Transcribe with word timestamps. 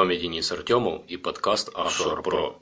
вами 0.00 0.16
Денис 0.16 0.50
Артемов 0.50 1.02
и 1.08 1.18
подкаст 1.18 1.68
Offshore 1.74 2.24
Pro. 2.24 2.56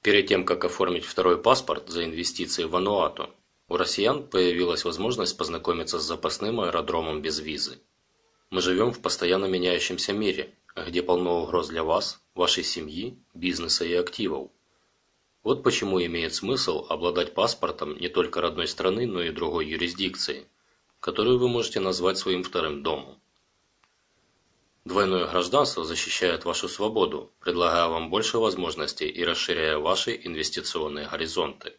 Перед 0.00 0.28
тем, 0.28 0.44
как 0.44 0.64
оформить 0.64 1.04
второй 1.04 1.36
паспорт 1.36 1.88
за 1.88 2.04
инвестиции 2.04 2.62
в 2.62 2.76
Ануату, 2.76 3.28
у 3.66 3.76
россиян 3.76 4.22
появилась 4.24 4.84
возможность 4.84 5.36
познакомиться 5.36 5.98
с 5.98 6.04
запасным 6.04 6.60
аэродромом 6.60 7.22
без 7.22 7.40
визы. 7.40 7.80
Мы 8.50 8.62
живем 8.62 8.92
в 8.92 9.00
постоянно 9.00 9.46
меняющемся 9.46 10.12
мире, 10.12 10.54
где 10.76 11.02
полно 11.02 11.42
угроз 11.42 11.66
для 11.70 11.82
вас, 11.82 12.22
вашей 12.36 12.62
семьи, 12.62 13.18
бизнеса 13.34 13.84
и 13.84 13.94
активов. 13.94 14.48
Вот 15.42 15.64
почему 15.64 16.00
имеет 16.00 16.36
смысл 16.36 16.86
обладать 16.88 17.34
паспортом 17.34 17.98
не 17.98 18.08
только 18.08 18.40
родной 18.40 18.68
страны, 18.68 19.08
но 19.08 19.20
и 19.20 19.32
другой 19.32 19.66
юрисдикции, 19.66 20.46
которую 21.00 21.40
вы 21.40 21.48
можете 21.48 21.80
назвать 21.80 22.16
своим 22.16 22.44
вторым 22.44 22.84
домом. 22.84 23.21
Двойное 24.84 25.26
гражданство 25.26 25.84
защищает 25.84 26.44
вашу 26.44 26.68
свободу, 26.68 27.32
предлагая 27.40 27.88
вам 27.88 28.10
больше 28.10 28.38
возможностей 28.38 29.08
и 29.08 29.24
расширяя 29.24 29.78
ваши 29.78 30.20
инвестиционные 30.24 31.08
горизонты 31.08 31.74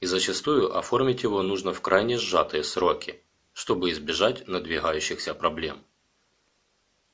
и 0.00 0.06
зачастую 0.06 0.76
оформить 0.76 1.22
его 1.22 1.42
нужно 1.42 1.72
в 1.72 1.80
крайне 1.80 2.18
сжатые 2.18 2.64
сроки, 2.64 3.22
чтобы 3.52 3.90
избежать 3.90 4.46
надвигающихся 4.46 5.34
проблем. 5.34 5.84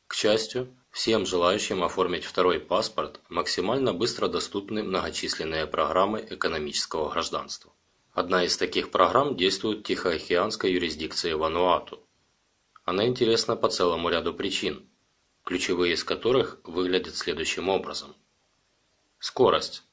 К 0.09 0.15
счастью, 0.15 0.77
всем 0.91 1.25
желающим 1.25 1.83
оформить 1.83 2.25
второй 2.25 2.61
паспорт 2.61 3.21
максимально 3.29 3.95
быстро 3.95 4.29
доступны 4.29 4.83
многочисленные 4.83 5.67
программы 5.67 6.27
экономического 6.29 7.09
гражданства. 7.09 7.73
Одна 8.13 8.45
из 8.45 8.57
таких 8.59 8.91
программ 8.91 9.37
действует 9.37 9.79
в 9.79 9.83
Тихоокеанской 9.85 10.71
юрисдикции 10.73 11.33
Вануату. 11.33 12.01
Она 12.85 13.07
интересна 13.07 13.57
по 13.57 13.69
целому 13.69 14.09
ряду 14.09 14.35
причин, 14.35 14.89
ключевые 15.45 15.95
из 15.95 16.05
которых 16.05 16.61
выглядят 16.65 17.17
следующим 17.17 17.69
образом. 17.69 18.15
Скорость 19.19 19.85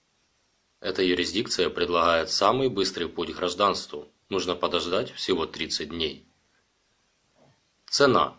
эта 0.80 1.04
юрисдикция 1.04 1.70
предлагает 1.70 2.32
самый 2.32 2.70
быстрый 2.70 3.10
путь 3.10 3.34
к 3.34 3.36
гражданству. 3.36 4.08
Нужно 4.30 4.56
подождать 4.56 5.12
всего 5.12 5.46
30 5.46 5.90
дней. 5.90 6.26
Цена. 7.86 8.38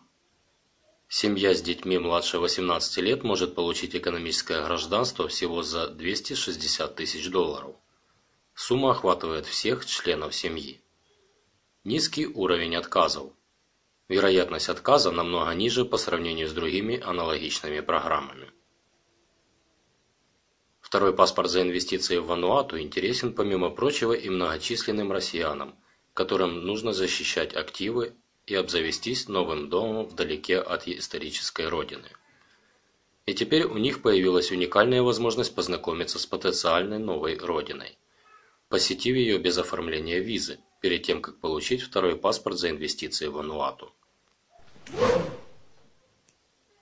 Семья 1.07 1.55
с 1.55 1.61
детьми 1.61 1.99
младше 1.99 2.39
18 2.39 2.97
лет 2.99 3.25
может 3.25 3.55
получить 3.55 3.95
экономическое 3.95 4.65
гражданство 4.65 5.29
всего 5.29 5.63
за 5.63 5.89
260 5.89 6.95
тысяч 6.95 7.29
долларов. 7.29 7.77
Сумма 8.55 8.93
охватывает 8.93 9.45
всех 9.47 9.85
членов 9.85 10.35
семьи. 10.35 10.81
Низкий 11.85 12.27
уровень 12.27 12.77
отказов. 12.77 13.33
Вероятность 14.11 14.69
отказа 14.69 15.13
намного 15.13 15.53
ниже 15.53 15.85
по 15.85 15.97
сравнению 15.97 16.49
с 16.49 16.53
другими 16.53 17.01
аналогичными 17.01 17.79
программами. 17.79 18.51
Второй 20.81 21.15
паспорт 21.15 21.49
за 21.49 21.63
инвестиции 21.63 22.19
в 22.19 22.27
Вануату 22.27 22.81
интересен, 22.81 23.33
помимо 23.33 23.71
прочего, 23.71 24.13
и 24.13 24.29
многочисленным 24.29 25.13
россиянам, 25.13 25.77
которым 26.13 26.67
нужно 26.67 26.93
защищать 26.93 27.55
активы 27.55 28.17
и 28.47 28.57
обзавестись 28.57 29.29
новым 29.29 29.69
домом 29.71 30.07
вдалеке 30.07 30.59
от 30.59 30.89
исторической 30.89 31.69
родины. 31.69 32.11
И 33.27 33.35
теперь 33.35 33.63
у 33.63 33.79
них 33.79 34.03
появилась 34.03 34.51
уникальная 34.51 35.03
возможность 35.03 35.55
познакомиться 35.55 36.19
с 36.19 36.27
потенциальной 36.27 36.99
новой 36.99 37.39
родиной, 37.39 37.97
посетив 38.69 39.15
ее 39.15 39.39
без 39.39 39.57
оформления 39.57 40.19
визы, 40.19 40.59
перед 40.81 41.05
тем, 41.05 41.23
как 41.23 41.39
получить 41.39 41.83
второй 41.83 42.17
паспорт 42.17 42.59
за 42.59 42.71
инвестиции 42.71 43.29
в 43.29 43.35
Вануату. 43.35 43.93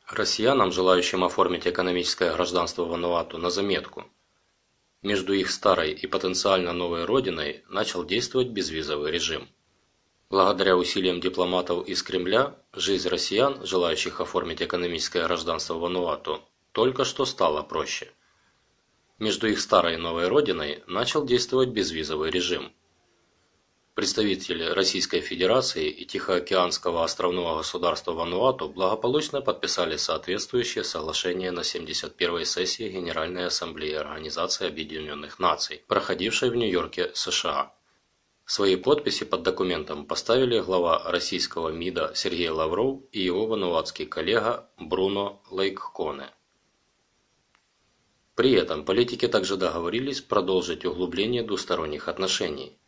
Россиянам, 0.07 0.73
желающим 0.73 1.23
оформить 1.23 1.67
экономическое 1.67 2.33
гражданство 2.33 2.85
Вануату, 2.85 3.39
на 3.39 3.51
заметку. 3.51 4.05
Между 5.03 5.33
их 5.33 5.51
старой 5.51 5.93
и 5.93 6.07
потенциально 6.07 6.73
новой 6.73 7.05
родиной 7.05 7.63
начал 7.69 8.05
действовать 8.05 8.49
безвизовый 8.49 9.13
режим. 9.13 9.49
Благодаря 10.31 10.77
усилиям 10.77 11.21
дипломатов 11.21 11.87
из 11.87 12.03
Кремля, 12.03 12.57
жизнь 12.73 13.09
россиян, 13.09 13.65
желающих 13.65 14.21
оформить 14.21 14.63
экономическое 14.63 15.25
гражданство 15.25 15.75
Вануату, 15.75 16.43
только 16.73 17.05
что 17.05 17.25
стала 17.25 17.63
проще. 17.63 18.13
Между 19.19 19.49
их 19.49 19.61
старой 19.61 19.95
и 19.95 19.99
новой 19.99 20.29
родиной 20.29 20.83
начал 20.87 21.25
действовать 21.25 21.69
безвизовый 21.69 22.31
режим– 22.31 22.73
Представители 23.99 24.63
Российской 24.63 25.21
Федерации 25.21 25.91
и 25.91 26.05
Тихоокеанского 26.05 27.03
островного 27.03 27.57
государства 27.57 28.13
Вануату 28.13 28.69
благополучно 28.69 29.41
подписали 29.41 29.97
соответствующее 29.97 30.85
соглашение 30.85 31.51
на 31.51 31.63
71-й 31.63 32.47
сессии 32.47 32.89
Генеральной 32.89 33.47
Ассамблеи 33.47 33.95
Организации 33.95 34.69
Объединенных 34.69 35.41
Наций, 35.41 35.83
проходившей 35.89 36.51
в 36.51 36.55
Нью-Йорке, 36.55 37.11
США. 37.13 37.75
Свои 38.45 38.77
подписи 38.77 39.25
под 39.25 39.43
документом 39.43 40.07
поставили 40.07 40.61
глава 40.61 41.11
российского 41.11 41.71
МИДа 41.71 42.13
Сергей 42.15 42.51
Лавров 42.51 43.01
и 43.11 43.21
его 43.21 43.49
вануатский 43.49 44.07
коллега 44.07 44.71
Бруно 44.79 45.43
Лейкконе. 45.51 46.31
При 48.37 48.53
этом 48.53 48.85
политики 48.85 49.27
также 49.27 49.57
договорились 49.57 50.21
продолжить 50.21 50.85
углубление 50.85 51.43
двусторонних 51.43 52.07
отношений– 52.07 52.79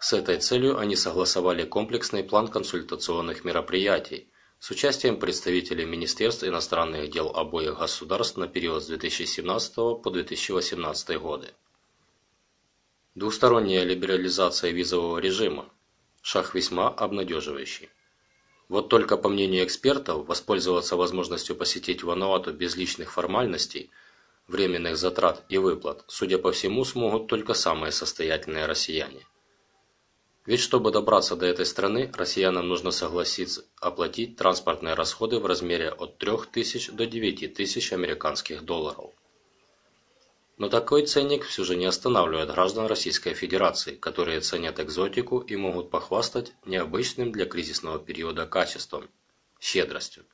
с 0.00 0.14
этой 0.14 0.38
целью 0.38 0.78
они 0.78 0.96
согласовали 0.96 1.64
комплексный 1.66 2.24
план 2.24 2.48
консультационных 2.48 3.44
мероприятий 3.44 4.30
с 4.58 4.70
участием 4.70 5.18
представителей 5.18 5.84
Министерств 5.84 6.42
иностранных 6.42 7.10
дел 7.10 7.28
обоих 7.28 7.78
государств 7.78 8.38
на 8.38 8.48
период 8.48 8.82
с 8.82 8.86
2017 8.86 9.74
по 9.74 10.10
2018 10.10 11.18
годы. 11.18 11.48
Двусторонняя 13.14 13.84
либерализация 13.84 14.70
визового 14.70 15.18
режима– 15.18 15.68
шаг 16.22 16.54
весьма 16.54 16.88
обнадеживающий. 16.88 17.90
Вот 18.70 18.88
только 18.88 19.18
по 19.18 19.28
мнению 19.28 19.64
экспертов, 19.64 20.26
воспользоваться 20.26 20.96
возможностью 20.96 21.54
посетить 21.56 22.02
Вануату 22.02 22.54
без 22.54 22.74
личных 22.74 23.12
формальностей, 23.12 23.90
временных 24.48 24.96
затрат 24.96 25.44
и 25.50 25.58
выплат, 25.58 26.04
судя 26.06 26.38
по 26.38 26.52
всему, 26.52 26.86
смогут 26.86 27.26
только 27.26 27.52
самые 27.52 27.92
состоятельные 27.92 28.64
россияне. 28.64 29.26
Ведь 30.46 30.60
чтобы 30.60 30.90
добраться 30.90 31.36
до 31.36 31.44
этой 31.46 31.66
страны, 31.66 32.10
россиянам 32.14 32.66
нужно 32.66 32.92
согласиться 32.92 33.64
оплатить 33.78 34.36
транспортные 34.36 34.94
расходы 34.94 35.38
в 35.38 35.44
размере 35.44 35.90
от 35.90 36.16
3000 36.16 36.92
до 36.92 37.06
9000 37.06 37.92
американских 37.92 38.64
долларов. 38.64 39.10
Но 40.56 40.68
такой 40.68 41.06
ценник 41.06 41.44
все 41.44 41.64
же 41.64 41.76
не 41.76 41.84
останавливает 41.84 42.50
граждан 42.50 42.86
Российской 42.86 43.34
Федерации, 43.34 43.96
которые 43.96 44.40
ценят 44.40 44.80
экзотику 44.80 45.40
и 45.40 45.56
могут 45.56 45.90
похвастать 45.90 46.52
необычным 46.64 47.32
для 47.32 47.44
кризисного 47.44 47.98
периода 47.98 48.46
качеством– 48.46 49.08
щедростью. 49.60 50.24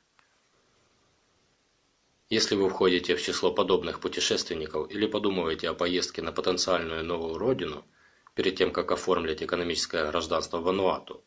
Если 2.29 2.55
вы 2.55 2.69
входите 2.69 3.15
в 3.15 3.21
число 3.21 3.51
подобных 3.51 4.01
путешественников 4.01 4.91
или 4.91 5.05
подумываете 5.05 5.69
о 5.69 5.73
поездке 5.73 6.21
на 6.21 6.31
потенциальную 6.31 7.03
новую 7.03 7.37
родину– 7.37 7.85
перед 8.37 8.55
тем, 8.55 8.71
как 8.71 8.91
оформить 8.91 9.41
экономическое 9.41 10.05
гражданство 10.05 10.59
Вануату, 10.59 11.23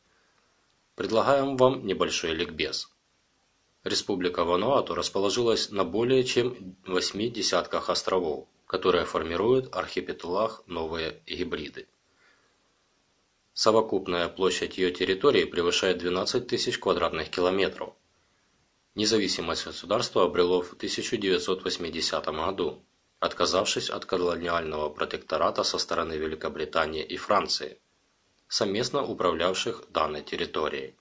предлагаем 0.94 1.56
вам 1.56 1.84
небольшой 1.84 2.30
ликбез. 2.30 2.88
Республика 3.82 4.44
Вануату 4.44 4.94
расположилась 4.94 5.70
на 5.70 5.82
более 5.84 6.22
чем 6.22 6.76
восьми 6.86 7.28
десятках 7.28 7.90
островов, 7.90 8.46
которые 8.64 9.06
формируют 9.06 9.74
архипелаг 9.74 10.62
новые 10.68 11.20
гибриды. 11.26 11.88
Совокупная 13.54 14.28
площадь 14.28 14.78
ее 14.78 14.92
территории 14.92 15.46
превышает 15.46 15.98
12 15.98 16.46
тысяч 16.46 16.78
квадратных 16.78 17.28
километров. 17.28 17.92
Независимость 18.94 19.66
государства 19.66 20.22
обрело 20.22 20.62
в 20.62 20.74
1980 20.74 22.26
году 22.26 22.84
отказавшись 23.20 23.90
от 23.90 24.06
колониального 24.06 24.88
протектората 24.88 25.62
со 25.62 25.78
стороны 25.78 26.14
Великобритании 26.14 27.04
и 27.04 27.16
Франции, 27.16 27.78
совместно 28.48 29.04
управлявших 29.04 29.84
данной 29.90 30.22
территорией. 30.22 30.94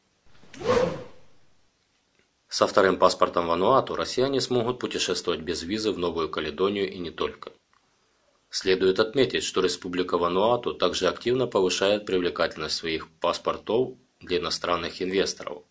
Со 2.49 2.67
вторым 2.67 2.97
паспортом 2.97 3.47
Вануату 3.47 3.95
россияне 3.95 4.41
смогут 4.41 4.79
путешествовать 4.79 5.41
без 5.41 5.63
визы 5.63 5.91
в 5.91 5.97
Новую 5.97 6.29
Каледонию 6.29 6.91
и 6.91 6.97
не 6.97 7.11
только. 7.11 7.51
Следует 8.49 8.99
отметить, 8.99 9.43
что 9.43 9.61
Республика 9.61 10.17
Вануату 10.17 10.73
также 10.73 11.07
активно 11.07 11.47
повышает 11.47 12.05
привлекательность 12.05 12.75
своих 12.75 13.07
паспортов 13.19 13.93
для 14.19 14.39
иностранных 14.39 15.01
инвесторов, 15.01 15.63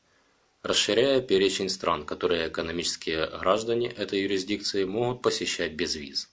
расширяя 0.62 1.20
перечень 1.20 1.68
стран, 1.68 2.06
которые 2.06 2.48
экономические 2.48 3.26
граждане 3.26 3.88
этой 3.88 4.20
юрисдикции 4.22 4.84
могут 4.84 5.20
посещать 5.20 5.72
без 5.72 5.96
виз. 5.96 6.30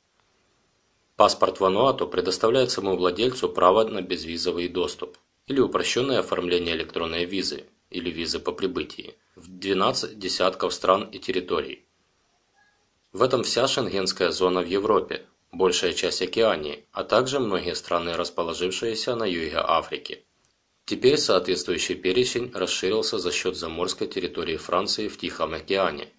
Паспорт 1.18 1.62
Вануату 1.62 2.08
предоставляет 2.08 2.72
самому 2.72 2.98
владельцу 2.98 3.48
право 3.48 3.86
на 3.86 4.02
безвизовый 4.02 4.68
доступ 4.68 5.18
или 5.48 5.62
упрощенное 5.62 6.20
оформление 6.20 6.76
электронной 6.76 7.24
визы 7.24 7.64
или 7.90 8.10
визы 8.10 8.40
по 8.40 8.52
прибытии 8.52 9.16
в 9.38 9.48
12 9.48 10.20
десятков 10.20 10.74
стран 10.74 11.04
и 11.04 11.20
территорий. 11.20 11.86
В 13.14 13.22
этом 13.22 13.44
вся 13.44 13.66
шенгенская 13.66 14.32
зона 14.32 14.60
в 14.60 14.68
Европе, 14.68 15.26
большая 15.54 15.94
часть 15.94 16.22
Океании, 16.22 16.86
а 16.92 17.06
также 17.06 17.40
многие 17.40 17.76
страны, 17.76 18.18
расположившиеся 18.18 19.16
на 19.16 19.24
юге 19.24 19.60
Африки. 19.60 20.26
Теперь 20.84 21.18
соответствующий 21.18 21.96
перечень 21.96 22.52
расширился 22.54 23.20
за 23.20 23.32
счет 23.32 23.56
заморской 23.56 24.08
территории 24.08 24.58
Франции 24.58 25.08
в 25.08 25.18
Тихом 25.18 25.54
океане. 25.54 26.10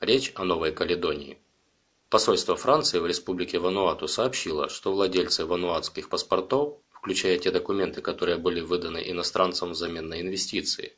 Речь 0.00 0.32
о 0.34 0.44
Новой 0.44 0.72
Каледонии. 0.72 1.41
Посольство 2.12 2.56
Франции 2.56 2.98
в 2.98 3.06
Республике 3.06 3.58
Вануату 3.58 4.06
сообщило, 4.06 4.68
что 4.68 4.92
владельцы 4.92 5.46
вануатских 5.46 6.10
паспортов, 6.10 6.76
включая 6.90 7.38
те 7.38 7.50
документы, 7.50 8.02
которые 8.02 8.36
были 8.36 8.60
выданы 8.60 9.02
иностранцам 9.06 9.70
взамен 9.70 10.10
на 10.10 10.20
инвестиции, 10.20 10.92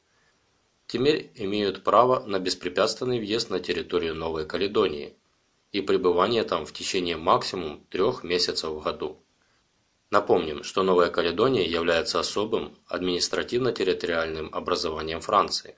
теперь 0.88 1.30
имеют 1.36 1.84
право 1.84 2.24
на 2.26 2.40
беспрепятственный 2.40 3.20
въезд 3.20 3.48
на 3.48 3.60
территорию 3.60 4.16
Новой 4.16 4.44
Каледонии 4.44 5.14
и 5.70 5.80
пребывание 5.82 6.42
там 6.42 6.66
в 6.66 6.72
течение 6.72 7.16
максимум 7.16 7.86
трех 7.90 8.24
месяцев 8.24 8.70
в 8.70 8.80
году. 8.80 9.22
Напомним, 10.10 10.64
что 10.64 10.82
Новая 10.82 11.10
Каледония 11.10 11.64
является 11.64 12.18
особым 12.18 12.76
административно-территориальным 12.88 14.52
образованием 14.52 15.20
Франции, 15.20 15.76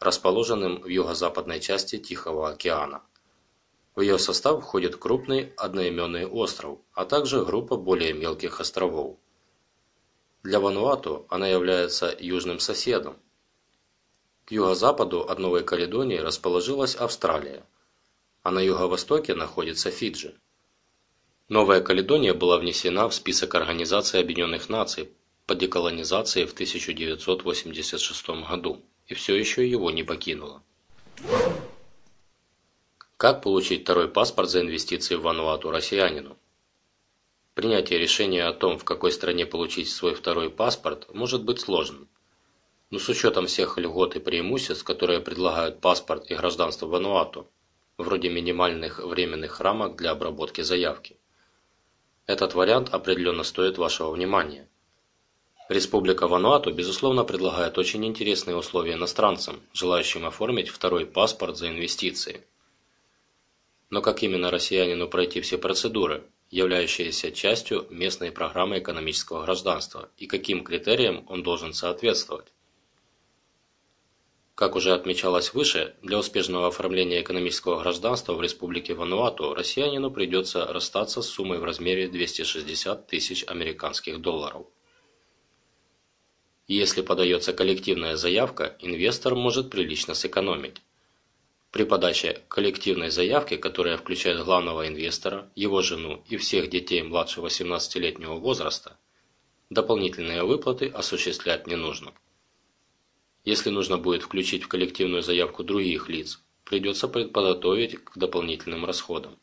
расположенным 0.00 0.80
в 0.80 0.88
юго-западной 0.88 1.60
части 1.60 1.98
Тихого 1.98 2.50
океана. 2.50 3.04
В 3.96 4.02
ее 4.02 4.18
состав 4.18 4.62
входит 4.62 4.96
крупный 4.96 5.54
одноименный 5.56 6.26
остров, 6.26 6.78
а 6.92 7.06
также 7.06 7.42
группа 7.42 7.76
более 7.76 8.12
мелких 8.12 8.60
островов. 8.60 9.16
Для 10.42 10.60
Вануату 10.60 11.26
она 11.30 11.48
является 11.48 12.14
южным 12.20 12.60
соседом. 12.60 13.16
К 14.44 14.52
юго-западу 14.52 15.22
от 15.22 15.38
Новой 15.38 15.64
Каледонии 15.64 16.18
расположилась 16.18 16.94
Австралия, 16.94 17.64
а 18.42 18.50
на 18.50 18.60
юго-востоке 18.60 19.34
находится 19.34 19.90
Фиджи. 19.90 20.34
Новая 21.48 21.80
Каледония 21.80 22.34
была 22.34 22.58
внесена 22.58 23.08
в 23.08 23.14
список 23.14 23.54
Организации 23.54 24.20
Объединенных 24.20 24.68
Наций 24.68 25.08
по 25.46 25.54
деколонизации 25.54 26.44
в 26.44 26.52
1986 26.52 28.28
году 28.46 28.82
и 29.06 29.14
все 29.14 29.34
еще 29.34 29.66
его 29.66 29.90
не 29.90 30.02
покинула. 30.02 30.62
Как 33.18 33.40
получить 33.40 33.84
второй 33.84 34.08
паспорт 34.08 34.50
за 34.50 34.60
инвестиции 34.60 35.14
в 35.14 35.22
Вануату 35.22 35.70
россиянину? 35.70 36.36
Принятие 37.54 37.98
решения 37.98 38.44
о 38.44 38.52
том, 38.52 38.76
в 38.76 38.84
какой 38.84 39.10
стране 39.10 39.46
получить 39.46 39.88
свой 39.88 40.14
второй 40.14 40.50
паспорт, 40.50 41.08
может 41.14 41.42
быть 41.42 41.58
сложным. 41.58 42.10
Но 42.90 42.98
с 42.98 43.08
учетом 43.08 43.46
всех 43.46 43.78
льгот 43.78 44.16
и 44.16 44.20
преимуществ, 44.20 44.84
которые 44.84 45.20
предлагают 45.20 45.80
паспорт 45.80 46.30
и 46.30 46.34
гражданство 46.34 46.88
Вануату, 46.88 47.50
вроде 47.96 48.28
минимальных 48.28 48.98
временных 48.98 49.60
рамок 49.60 49.96
для 49.96 50.10
обработки 50.10 50.60
заявки, 50.60 51.16
этот 52.26 52.52
вариант 52.52 52.90
определенно 52.90 53.44
стоит 53.44 53.78
вашего 53.78 54.10
внимания. 54.10 54.68
Республика 55.70 56.28
Вануату, 56.28 56.70
безусловно, 56.70 57.24
предлагает 57.24 57.78
очень 57.78 58.04
интересные 58.04 58.56
условия 58.58 58.92
иностранцам, 58.92 59.62
желающим 59.72 60.26
оформить 60.26 60.68
второй 60.68 61.06
паспорт 61.06 61.56
за 61.56 61.68
инвестиции– 61.68 62.44
но 63.90 64.02
как 64.02 64.22
именно 64.22 64.50
россиянину 64.50 65.08
пройти 65.08 65.40
все 65.40 65.58
процедуры, 65.58 66.24
являющиеся 66.50 67.32
частью 67.32 67.86
местной 67.90 68.32
программы 68.32 68.78
экономического 68.78 69.44
гражданства, 69.44 70.10
и 70.16 70.26
каким 70.26 70.64
критериям 70.64 71.24
он 71.28 71.42
должен 71.42 71.72
соответствовать? 71.72 72.52
Как 74.56 74.74
уже 74.74 74.94
отмечалось 74.94 75.52
выше, 75.52 75.96
для 76.00 76.18
успешного 76.18 76.68
оформления 76.68 77.20
экономического 77.20 77.78
гражданства 77.80 78.32
в 78.32 78.40
Республике 78.40 78.94
Вануату 78.94 79.52
россиянину 79.52 80.10
придется 80.10 80.64
расстаться 80.64 81.20
с 81.20 81.28
суммой 81.28 81.58
в 81.58 81.64
размере 81.64 82.08
260 82.08 83.06
тысяч 83.06 83.44
американских 83.46 84.22
долларов. 84.22 84.66
Если 86.68 87.02
подается 87.02 87.52
коллективная 87.52 88.16
заявка, 88.16 88.76
инвестор 88.80 89.34
может 89.34 89.68
прилично 89.68 90.14
сэкономить. 90.14 90.80
При 91.76 91.84
подаче 91.84 92.40
коллективной 92.48 93.10
заявки, 93.10 93.58
которая 93.58 93.98
включает 93.98 94.42
главного 94.42 94.88
инвестора, 94.88 95.50
его 95.54 95.82
жену 95.82 96.24
и 96.26 96.38
всех 96.38 96.70
детей 96.70 97.02
младше 97.02 97.40
18-летнего 97.40 98.36
возраста, 98.36 98.98
дополнительные 99.68 100.42
выплаты 100.42 100.86
осуществлять 100.88 101.66
не 101.66 101.76
нужно. 101.76 102.14
Если 103.44 103.68
нужно 103.68 103.98
будет 103.98 104.22
включить 104.22 104.62
в 104.62 104.68
коллективную 104.68 105.22
заявку 105.22 105.64
других 105.64 106.08
лиц, 106.08 106.40
придется 106.64 107.08
подготовить 107.08 108.02
к 108.02 108.16
дополнительным 108.16 108.86
расходам. 108.86 109.38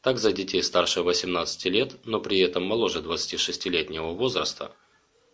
Так 0.00 0.16
за 0.16 0.32
детей 0.32 0.62
старше 0.62 1.02
18 1.02 1.66
лет, 1.66 1.96
но 2.06 2.18
при 2.18 2.38
этом 2.38 2.64
моложе 2.64 3.00
26-летнего 3.00 4.14
возраста, 4.14 4.74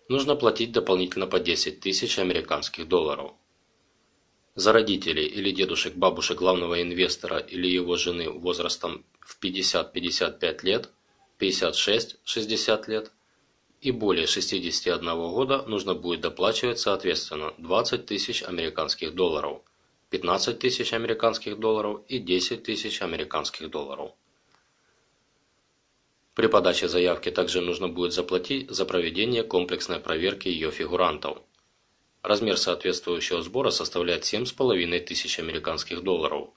нужно 0.08 0.34
платить 0.34 0.72
дополнительно 0.72 1.28
по 1.28 1.38
10 1.38 1.78
тысяч 1.78 2.18
американских 2.18 2.88
долларов. 2.88 3.34
За 4.58 4.72
родителей 4.72 5.24
или 5.24 5.52
дедушек-бабушек 5.52 6.36
главного 6.36 6.82
инвестора 6.82 7.38
или 7.38 7.68
его 7.68 7.96
жены 7.96 8.28
возрастом 8.28 9.04
в 9.20 9.38
50-55 9.40 10.64
лет, 10.64 10.90
56-60 11.38 12.90
лет 12.90 13.12
и 13.80 13.92
более 13.92 14.26
61 14.26 15.14
года 15.14 15.62
нужно 15.68 15.94
будет 15.94 16.22
доплачивать 16.22 16.80
соответственно 16.80 17.54
20 17.58 18.06
тысяч 18.06 18.42
американских 18.42 19.14
долларов, 19.14 19.62
15 20.10 20.58
тысяч 20.58 20.92
американских 20.92 21.60
долларов 21.60 22.00
и 22.08 22.18
10 22.18 22.64
тысяч 22.64 23.00
американских 23.00 23.70
долларов. 23.70 24.10
При 26.34 26.48
подаче 26.48 26.88
заявки 26.88 27.30
также 27.30 27.60
нужно 27.60 27.86
будет 27.86 28.12
заплатить 28.12 28.68
за 28.68 28.84
проведение 28.84 29.44
комплексной 29.44 30.00
проверки 30.00 30.48
ее 30.48 30.72
фигурантов– 30.72 31.38
Размер 32.22 32.56
соответствующего 32.56 33.42
сбора 33.42 33.70
составляет 33.70 34.24
7,5 34.24 35.00
тысяч 35.00 35.38
американских 35.38 36.02
долларов. 36.02 36.50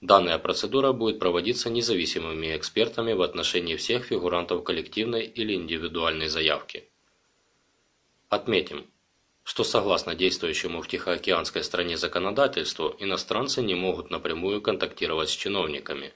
Данная 0.00 0.38
процедура 0.38 0.92
будет 0.92 1.18
проводиться 1.18 1.70
независимыми 1.70 2.56
экспертами 2.56 3.12
в 3.12 3.22
отношении 3.22 3.76
всех 3.76 4.04
фигурантов 4.04 4.62
коллективной 4.62 5.24
или 5.26 5.54
индивидуальной 5.54 6.28
заявки. 6.28 6.88
Отметим, 8.28 8.86
что 9.42 9.64
согласно 9.64 10.14
действующему 10.14 10.82
в 10.82 10.88
Тихоокеанской 10.88 11.64
стране 11.64 11.96
законодательству, 11.96 12.94
иностранцы 12.98 13.62
не 13.62 13.74
могут 13.74 14.10
напрямую 14.10 14.60
контактировать 14.60 15.30
с 15.30 15.36
чиновниками, 15.36 16.12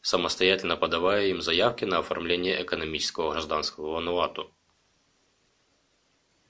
самостоятельно 0.00 0.76
подавая 0.76 1.28
им 1.28 1.40
заявки 1.40 1.84
на 1.86 1.98
оформление 1.98 2.62
экономического 2.62 3.32
гражданского 3.32 3.94
Вануату. 3.94 4.53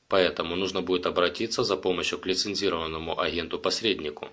Поэтому 0.09 0.57
нужно 0.57 0.83
будет 0.83 1.07
обратиться 1.07 1.65
за 1.65 1.77
помощью 1.77 2.19
к 2.19 2.27
лицензированному 2.27 3.19
агенту-посреднику. 3.19 4.29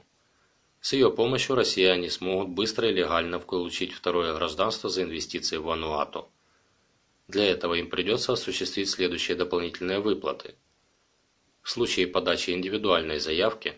С 0.82 0.94
ее 0.94 1.12
помощью 1.12 1.56
россияне 1.56 2.10
смогут 2.10 2.50
быстро 2.50 2.90
и 2.90 2.94
легально 2.94 3.40
получить 3.40 3.94
второе 3.94 4.34
гражданство 4.34 4.90
за 4.90 5.04
инвестиции 5.04 5.58
в 5.58 5.63
Вануату. 5.63 6.30
Для 7.28 7.46
этого 7.46 7.75
им 7.75 7.90
придется 7.90 8.34
осуществить 8.34 8.90
следующие 8.90 9.38
дополнительные 9.38 10.00
выплаты. 10.00 10.56
В 11.62 11.70
случае 11.70 12.08
подачи 12.08 12.50
индивидуальной 12.50 13.20
заявки 13.20 13.75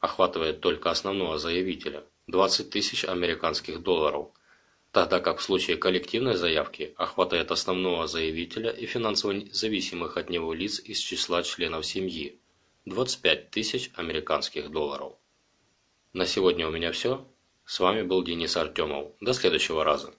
охватывает 0.00 0.60
только 0.60 0.90
основного 0.90 1.38
заявителя– 1.38 2.04
20 2.26 2.70
тысяч 2.70 3.04
американских 3.04 3.82
долларов– 3.82 4.30
тогда 4.92 5.20
как 5.20 5.38
в 5.38 5.42
случае 5.42 5.76
коллективной 5.76 6.36
заявки 6.36 6.94
охватывает 6.96 7.50
основного 7.50 8.06
заявителя 8.06 8.70
и 8.70 8.86
финансово 8.86 9.42
зависимых 9.50 10.16
от 10.16 10.30
него 10.30 10.52
лиц 10.52 10.80
из 10.80 10.98
числа 10.98 11.42
членов 11.42 11.84
семьи– 11.84 12.38
25 12.84 13.50
тысяч 13.50 13.90
американских 13.94 14.70
долларов. 14.70 15.14
На 16.12 16.26
сегодня 16.26 16.66
у 16.66 16.70
меня 16.72 16.90
все. 16.90 17.26
С 17.64 17.78
вами 17.78 18.02
был 18.02 18.24
Денис 18.24 18.56
Артемов. 18.56 19.12
До 19.20 19.32
следующего 19.32 19.84
раза. 19.84 20.12